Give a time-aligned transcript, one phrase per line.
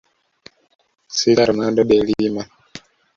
[1.15, 2.43] Sita Ronaldo de Lima